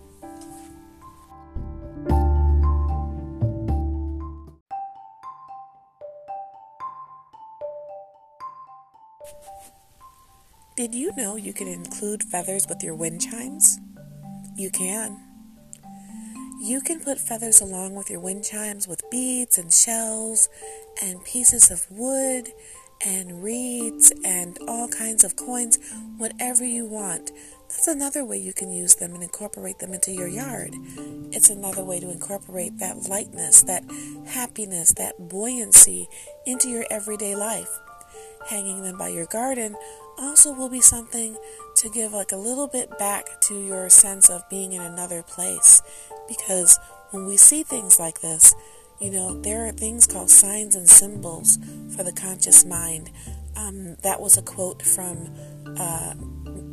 Did 10.77 10.95
you 10.95 11.11
know 11.15 11.35
you 11.35 11.53
can 11.53 11.67
include 11.67 12.23
feathers 12.23 12.65
with 12.67 12.81
your 12.81 12.95
wind 12.95 13.21
chimes? 13.21 13.79
You 14.55 14.69
can. 14.69 15.30
You 16.63 16.79
can 16.79 16.99
put 16.99 17.17
feathers 17.17 17.59
along 17.59 17.95
with 17.95 18.11
your 18.11 18.19
wind 18.19 18.45
chimes 18.45 18.87
with 18.87 19.09
beads 19.09 19.57
and 19.57 19.73
shells 19.73 20.47
and 21.01 21.25
pieces 21.25 21.71
of 21.71 21.89
wood 21.89 22.49
and 23.03 23.43
reeds 23.43 24.13
and 24.23 24.59
all 24.67 24.87
kinds 24.87 25.23
of 25.23 25.35
coins, 25.35 25.79
whatever 26.17 26.63
you 26.63 26.85
want. 26.85 27.31
That's 27.67 27.87
another 27.87 28.23
way 28.23 28.37
you 28.37 28.53
can 28.53 28.71
use 28.71 28.93
them 28.93 29.15
and 29.15 29.23
incorporate 29.23 29.79
them 29.79 29.91
into 29.91 30.11
your 30.11 30.27
yard. 30.27 30.75
It's 31.31 31.49
another 31.49 31.83
way 31.83 31.99
to 31.99 32.11
incorporate 32.11 32.77
that 32.77 33.09
lightness, 33.09 33.63
that 33.63 33.83
happiness, 34.27 34.93
that 34.93 35.15
buoyancy 35.17 36.07
into 36.45 36.69
your 36.69 36.85
everyday 36.91 37.35
life. 37.35 37.79
Hanging 38.47 38.83
them 38.83 38.99
by 38.99 39.07
your 39.07 39.25
garden 39.25 39.75
also 40.19 40.53
will 40.53 40.69
be 40.69 40.81
something 40.81 41.35
to 41.77 41.89
give 41.89 42.13
like 42.13 42.31
a 42.31 42.37
little 42.37 42.67
bit 42.67 42.97
back 42.99 43.41
to 43.41 43.59
your 43.59 43.89
sense 43.89 44.29
of 44.29 44.47
being 44.49 44.73
in 44.73 44.81
another 44.81 45.23
place 45.23 45.81
because 46.37 46.79
when 47.11 47.25
we 47.25 47.37
see 47.37 47.63
things 47.63 47.99
like 47.99 48.21
this, 48.21 48.55
you 48.99 49.11
know, 49.11 49.39
there 49.41 49.65
are 49.65 49.71
things 49.71 50.05
called 50.05 50.29
signs 50.29 50.75
and 50.75 50.87
symbols 50.87 51.57
for 51.95 52.03
the 52.03 52.13
conscious 52.13 52.63
mind. 52.63 53.11
Um, 53.57 53.95
that 54.03 54.21
was 54.21 54.37
a 54.37 54.41
quote 54.41 54.81
from 54.81 55.29
uh, 55.77 56.13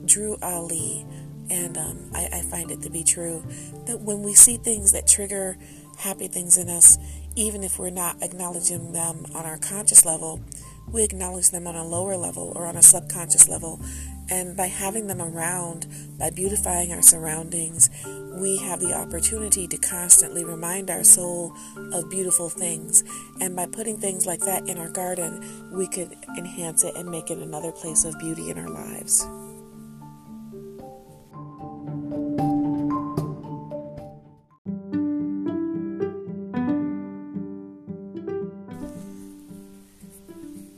Drew 0.05 0.37
Ali, 0.43 1.07
and 1.51 1.77
um, 1.77 2.11
I, 2.15 2.29
I 2.33 2.43
find 2.43 2.71
it 2.71 2.83
to 2.83 2.91
be 2.91 3.03
true 3.03 3.43
that 3.87 4.01
when 4.01 4.23
we 4.23 4.35
see 4.35 4.59
things 4.59 4.93
that 4.93 5.07
trigger 5.09 5.57
happy 5.99 6.29
things 6.29 6.57
in 6.57 6.69
us, 6.69 6.99
even 7.35 7.65
if 7.65 7.79
we're 7.79 7.91
not 7.91 8.23
acknowledging 8.23 8.93
them 8.93 9.27
on 9.35 9.45
our 9.45 9.59
conscious 9.59 10.05
level, 10.05 10.41
we 10.91 11.03
acknowledge 11.03 11.51
them 11.51 11.67
on 11.67 11.75
a 11.75 11.85
lower 11.85 12.17
level 12.17 12.53
or 12.55 12.67
on 12.67 12.77
a 12.77 12.83
subconscious 12.83 13.49
level. 13.49 13.81
And 14.31 14.57
by 14.57 14.67
having 14.67 15.07
them 15.07 15.23
around, 15.23 15.87
by 16.19 16.31
beautifying 16.31 16.93
our 16.93 17.03
surroundings, 17.03 17.89
we 18.33 18.57
have 18.59 18.81
the 18.81 18.95
opportunity 18.95 19.67
to 19.69 19.77
constantly 19.77 20.45
remind 20.45 20.91
our 20.91 21.05
soul 21.05 21.55
of 21.93 22.11
beautiful 22.11 22.49
things. 22.49 23.05
And 23.41 23.57
by 23.57 23.67
putting 23.67 23.99
things 23.99 24.27
like 24.27 24.41
that 24.41 24.69
in 24.69 24.79
our 24.79 24.91
garden, 24.91 25.71
we 25.73 25.87
could 25.89 26.15
enhance 26.37 26.85
it 26.85 26.95
and 26.97 27.11
make 27.11 27.31
it 27.31 27.39
another 27.39 27.73
place 27.73 28.05
of 28.05 28.19
beauty 28.19 28.51
in 28.51 28.59
our 28.59 28.69
lives. 28.69 29.27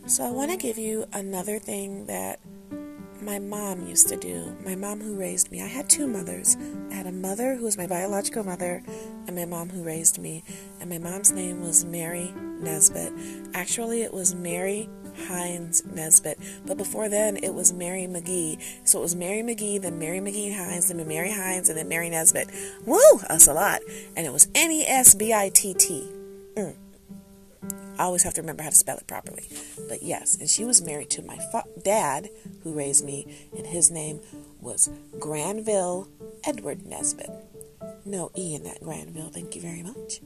So, 0.07 0.25
I 0.25 0.31
want 0.31 0.51
to 0.51 0.57
give 0.57 0.77
you 0.77 1.07
another 1.13 1.61
thing 1.61 2.07
that 2.07 2.41
my 3.23 3.39
mom 3.39 3.87
used 3.87 4.09
to 4.09 4.17
do. 4.17 4.57
My 4.65 4.75
mom 4.75 5.01
who 5.01 5.15
raised 5.15 5.51
me. 5.51 5.63
I 5.63 5.67
had 5.67 5.89
two 5.89 6.07
mothers. 6.07 6.57
I 6.91 6.95
had 6.95 7.07
a 7.07 7.13
mother 7.13 7.57
who 7.57 7.65
was 7.65 7.77
my 7.77 7.87
biological 7.87 8.45
mother, 8.45 8.83
and 9.27 9.37
my 9.37 9.45
mom 9.45 9.69
who 9.69 9.83
raised 9.83 10.19
me. 10.19 10.43
And 10.81 10.91
my 10.91 10.99
mom's 10.99 11.33
name 11.33 11.61
was 11.61 11.85
Mary 11.85 12.33
Nesbitt. 12.61 13.13
Actually, 13.55 14.03
it 14.03 14.13
was 14.13 14.35
Mary 14.35 14.89
Hines 15.27 15.85
Nesbitt. 15.85 16.39
But 16.67 16.79
before 16.79 17.09
then, 17.09 17.37
it 17.37 17.55
was 17.55 17.73
Mary 17.73 18.07
McGee. 18.07 18.61
So 18.85 18.99
it 18.99 19.03
was 19.03 19.17
Mary 19.17 19.43
McGee, 19.43 19.81
then 19.81 19.99
Mary 19.99 20.21
McGee 20.21 20.55
Hines, 20.57 20.89
then 20.89 21.07
Mary 21.07 21.33
Hines, 21.33 21.69
and 21.69 21.79
then 21.79 21.89
Mary 21.89 22.11
Nesbitt. 22.11 22.49
Woo! 22.87 22.99
Us 23.29 23.47
a 23.47 23.53
lot. 23.53 23.81
And 24.17 24.27
it 24.27 24.33
was 24.33 24.49
N 24.55 24.71
E 24.71 24.87
S 24.87 25.15
B 25.15 25.33
I 25.33 25.51
T 25.51 25.75
T. 25.75 26.11
Mm. 26.57 26.75
I 28.01 28.05
always 28.05 28.23
have 28.23 28.33
to 28.35 28.41
remember 28.41 28.63
how 28.63 28.71
to 28.71 28.75
spell 28.75 28.97
it 28.97 29.07
properly. 29.07 29.47
But 29.87 30.03
yes, 30.03 30.35
and 30.41 30.49
she 30.49 30.65
was 30.65 30.81
married 30.81 31.11
to 31.11 31.23
my 31.23 31.37
fa- 31.53 31.67
dad, 31.85 32.31
who 32.63 32.73
raised 32.73 33.05
me, 33.05 33.27
and 33.55 33.67
his 33.67 33.91
name 33.91 34.21
was 34.59 34.89
Granville 35.19 36.09
Edward 36.43 36.87
Nesbitt. 36.87 37.31
No 38.07 38.31
E 38.35 38.55
in 38.55 38.65
that 38.65 38.83
Granville, 38.83 39.29
thank 39.29 39.55
you 39.55 39.61
very 39.61 39.83
much. 39.83 40.21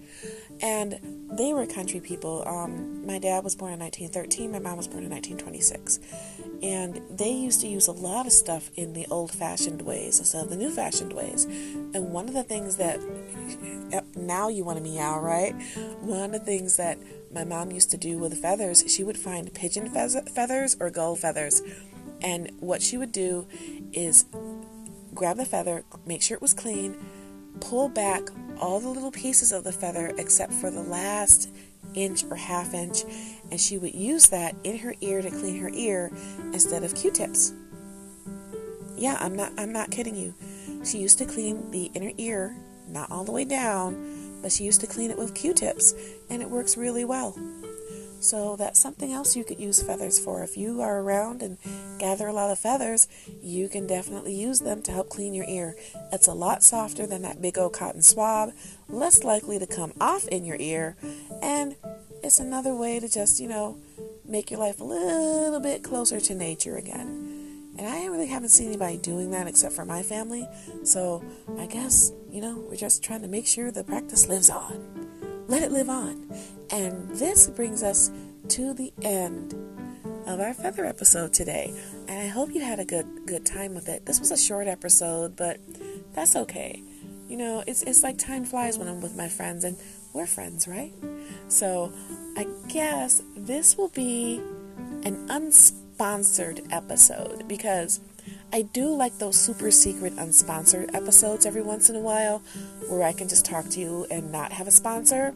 And 0.62 1.00
they 1.32 1.52
were 1.52 1.66
country 1.66 1.98
people. 1.98 2.44
Um, 2.46 3.04
my 3.04 3.18
dad 3.18 3.42
was 3.42 3.56
born 3.56 3.72
in 3.72 3.80
1913, 3.80 4.52
my 4.52 4.60
mom 4.60 4.76
was 4.76 4.86
born 4.86 5.02
in 5.02 5.10
1926. 5.10 5.98
And 6.62 7.02
they 7.10 7.32
used 7.32 7.60
to 7.62 7.66
use 7.66 7.88
a 7.88 7.92
lot 7.92 8.26
of 8.26 8.32
stuff 8.32 8.70
in 8.76 8.92
the 8.92 9.04
old 9.10 9.32
fashioned 9.32 9.82
ways 9.82 10.20
instead 10.20 10.44
of 10.44 10.50
the 10.50 10.56
new 10.56 10.70
fashioned 10.70 11.12
ways. 11.12 11.44
And 11.44 12.12
one 12.12 12.28
of 12.28 12.34
the 12.34 12.44
things 12.44 12.76
that, 12.76 13.00
now 14.14 14.48
you 14.48 14.62
want 14.62 14.78
to 14.78 14.84
meow, 14.84 15.18
right? 15.18 15.54
One 16.00 16.22
of 16.26 16.32
the 16.32 16.38
things 16.38 16.76
that 16.76 16.98
my 17.34 17.44
mom 17.44 17.72
used 17.72 17.90
to 17.90 17.96
do 17.96 18.16
with 18.18 18.40
feathers, 18.40 18.84
she 18.86 19.04
would 19.04 19.18
find 19.18 19.52
pigeon 19.52 19.90
feathers 19.90 20.76
or 20.80 20.90
gull 20.90 21.16
feathers. 21.16 21.60
And 22.22 22.50
what 22.60 22.80
she 22.80 22.96
would 22.96 23.12
do 23.12 23.46
is 23.92 24.24
grab 25.12 25.36
the 25.36 25.44
feather, 25.44 25.84
make 26.06 26.22
sure 26.22 26.36
it 26.36 26.42
was 26.42 26.54
clean, 26.54 26.96
pull 27.60 27.88
back 27.88 28.22
all 28.58 28.80
the 28.80 28.88
little 28.88 29.10
pieces 29.10 29.52
of 29.52 29.64
the 29.64 29.72
feather 29.72 30.12
except 30.16 30.52
for 30.52 30.70
the 30.70 30.82
last 30.82 31.50
inch 31.94 32.24
or 32.24 32.36
half 32.36 32.72
inch, 32.72 33.04
and 33.50 33.60
she 33.60 33.78
would 33.78 33.94
use 33.94 34.28
that 34.28 34.54
in 34.64 34.78
her 34.78 34.94
ear 35.00 35.22
to 35.22 35.30
clean 35.30 35.60
her 35.60 35.70
ear 35.74 36.10
instead 36.52 36.82
of 36.82 36.94
Q-tips. 36.94 37.52
Yeah, 38.96 39.16
I'm 39.20 39.34
not 39.34 39.52
I'm 39.58 39.72
not 39.72 39.90
kidding 39.90 40.14
you. 40.14 40.34
She 40.84 40.98
used 40.98 41.18
to 41.18 41.24
clean 41.24 41.70
the 41.70 41.90
inner 41.94 42.12
ear, 42.16 42.56
not 42.88 43.10
all 43.10 43.24
the 43.24 43.32
way 43.32 43.44
down, 43.44 43.94
but 44.44 44.52
she 44.52 44.62
used 44.62 44.82
to 44.82 44.86
clean 44.86 45.10
it 45.10 45.16
with 45.16 45.34
Q-tips, 45.34 45.94
and 46.28 46.42
it 46.42 46.50
works 46.50 46.76
really 46.76 47.02
well. 47.02 47.34
So 48.20 48.56
that's 48.56 48.78
something 48.78 49.10
else 49.10 49.34
you 49.34 49.42
could 49.42 49.58
use 49.58 49.82
feathers 49.82 50.18
for. 50.18 50.44
If 50.44 50.58
you 50.58 50.82
are 50.82 51.00
around 51.00 51.40
and 51.42 51.56
gather 51.98 52.26
a 52.26 52.32
lot 52.34 52.50
of 52.50 52.58
feathers, 52.58 53.08
you 53.42 53.70
can 53.70 53.86
definitely 53.86 54.34
use 54.34 54.60
them 54.60 54.82
to 54.82 54.92
help 54.92 55.08
clean 55.08 55.32
your 55.32 55.46
ear. 55.48 55.76
It's 56.12 56.28
a 56.28 56.34
lot 56.34 56.62
softer 56.62 57.06
than 57.06 57.22
that 57.22 57.40
big 57.40 57.56
old 57.56 57.72
cotton 57.72 58.02
swab, 58.02 58.52
less 58.86 59.24
likely 59.24 59.58
to 59.58 59.66
come 59.66 59.94
off 59.98 60.28
in 60.28 60.44
your 60.44 60.58
ear, 60.60 60.96
and 61.40 61.74
it's 62.22 62.38
another 62.38 62.74
way 62.74 63.00
to 63.00 63.08
just, 63.08 63.40
you 63.40 63.48
know, 63.48 63.78
make 64.26 64.50
your 64.50 64.60
life 64.60 64.78
a 64.78 64.84
little 64.84 65.60
bit 65.60 65.82
closer 65.82 66.20
to 66.20 66.34
nature 66.34 66.76
again. 66.76 67.23
And 67.76 67.88
I 67.88 68.06
really 68.06 68.26
haven't 68.26 68.50
seen 68.50 68.68
anybody 68.68 68.98
doing 68.98 69.30
that 69.32 69.46
except 69.46 69.74
for 69.74 69.84
my 69.84 70.02
family. 70.02 70.46
So 70.84 71.24
I 71.58 71.66
guess, 71.66 72.12
you 72.30 72.40
know, 72.40 72.58
we're 72.68 72.76
just 72.76 73.02
trying 73.02 73.22
to 73.22 73.28
make 73.28 73.46
sure 73.46 73.70
the 73.70 73.84
practice 73.84 74.28
lives 74.28 74.50
on. 74.50 75.44
Let 75.48 75.62
it 75.62 75.72
live 75.72 75.90
on. 75.90 76.30
And 76.70 77.10
this 77.10 77.48
brings 77.48 77.82
us 77.82 78.10
to 78.48 78.74
the 78.74 78.92
end 79.02 79.54
of 80.26 80.40
our 80.40 80.54
feather 80.54 80.84
episode 80.84 81.32
today. 81.32 81.74
And 82.08 82.18
I 82.18 82.28
hope 82.28 82.54
you 82.54 82.60
had 82.60 82.78
a 82.78 82.84
good 82.84 83.26
good 83.26 83.44
time 83.44 83.74
with 83.74 83.88
it. 83.88 84.06
This 84.06 84.20
was 84.20 84.30
a 84.30 84.36
short 84.36 84.66
episode, 84.66 85.36
but 85.36 85.58
that's 86.14 86.36
okay. 86.36 86.82
You 87.28 87.36
know, 87.36 87.64
it's 87.66 87.82
it's 87.82 88.02
like 88.02 88.18
time 88.18 88.44
flies 88.44 88.78
when 88.78 88.88
I'm 88.88 89.00
with 89.00 89.16
my 89.16 89.28
friends 89.28 89.64
and 89.64 89.76
we're 90.12 90.26
friends, 90.26 90.68
right? 90.68 90.92
So, 91.48 91.92
I 92.36 92.46
guess 92.68 93.22
this 93.36 93.76
will 93.76 93.88
be 93.88 94.40
an 95.02 95.26
unspoken 95.28 95.83
sponsored 95.94 96.60
episode 96.72 97.46
because 97.46 98.00
I 98.52 98.62
do 98.62 98.88
like 98.88 99.18
those 99.18 99.38
super 99.38 99.70
secret 99.70 100.16
unsponsored 100.16 100.92
episodes 100.92 101.46
every 101.46 101.62
once 101.62 101.88
in 101.88 101.94
a 101.94 102.00
while 102.00 102.40
where 102.88 103.04
I 103.04 103.12
can 103.12 103.28
just 103.28 103.44
talk 103.44 103.68
to 103.70 103.80
you 103.80 104.04
and 104.10 104.32
not 104.32 104.50
have 104.50 104.66
a 104.66 104.72
sponsor. 104.72 105.34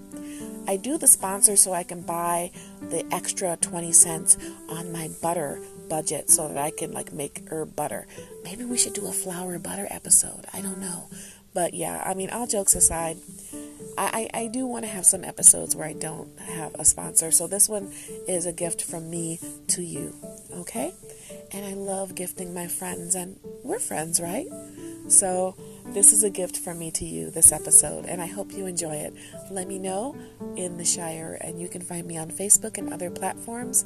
I 0.66 0.76
do 0.76 0.98
the 0.98 1.06
sponsor 1.06 1.54
so 1.54 1.72
I 1.72 1.84
can 1.84 2.02
buy 2.02 2.50
the 2.90 3.06
extra 3.12 3.56
20 3.60 3.92
cents 3.92 4.36
on 4.68 4.90
my 4.90 5.10
butter 5.22 5.60
budget 5.88 6.28
so 6.28 6.48
that 6.48 6.58
I 6.58 6.70
can 6.70 6.90
like 6.92 7.12
make 7.12 7.44
herb 7.50 7.76
butter. 7.76 8.08
Maybe 8.42 8.64
we 8.64 8.78
should 8.78 8.94
do 8.94 9.06
a 9.06 9.12
flower 9.12 9.60
butter 9.60 9.86
episode. 9.90 10.44
I 10.52 10.60
don't 10.60 10.80
know. 10.80 11.08
But 11.54 11.72
yeah, 11.72 12.02
I 12.04 12.14
mean, 12.14 12.30
all 12.30 12.46
jokes 12.46 12.74
aside, 12.74 13.16
I, 13.96 14.28
I, 14.32 14.42
I 14.42 14.46
do 14.46 14.66
want 14.66 14.84
to 14.84 14.90
have 14.90 15.04
some 15.04 15.24
episodes 15.24 15.74
where 15.74 15.88
I 15.88 15.92
don't 15.92 16.38
have 16.38 16.74
a 16.74 16.84
sponsor. 16.84 17.30
So 17.30 17.46
this 17.46 17.68
one 17.68 17.92
is 18.28 18.46
a 18.46 18.52
gift 18.52 18.82
from 18.82 19.10
me 19.10 19.40
to 19.68 19.82
you. 19.82 20.14
Okay? 20.58 20.92
And 21.52 21.64
I 21.64 21.74
love 21.74 22.14
gifting 22.14 22.52
my 22.52 22.66
friends, 22.66 23.14
and 23.14 23.38
we're 23.62 23.78
friends, 23.78 24.20
right? 24.20 24.46
So 25.08 25.54
this 25.86 26.12
is 26.12 26.22
a 26.22 26.30
gift 26.30 26.56
from 26.56 26.78
me 26.78 26.90
to 26.92 27.04
you, 27.04 27.30
this 27.30 27.52
episode, 27.52 28.04
and 28.04 28.20
I 28.20 28.26
hope 28.26 28.52
you 28.52 28.66
enjoy 28.66 28.96
it. 28.96 29.14
Let 29.50 29.68
me 29.68 29.78
know 29.78 30.16
in 30.56 30.76
the 30.76 30.84
Shire, 30.84 31.38
and 31.40 31.60
you 31.60 31.68
can 31.68 31.80
find 31.80 32.06
me 32.06 32.18
on 32.18 32.30
Facebook 32.30 32.76
and 32.76 32.92
other 32.92 33.10
platforms. 33.10 33.84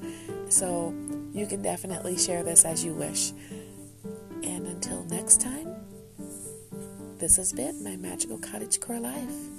So 0.48 0.94
you 1.32 1.46
can 1.46 1.62
definitely 1.62 2.18
share 2.18 2.42
this 2.42 2.64
as 2.64 2.85
you 2.85 2.94
wish. 2.94 3.32
And 4.42 4.66
until 4.66 5.04
next 5.04 5.40
time, 5.40 5.76
this 7.18 7.37
has 7.37 7.52
been 7.52 7.85
my 7.85 7.96
magical 7.96 8.38
cottage 8.38 8.80
core 8.80 8.98
life. 8.98 9.51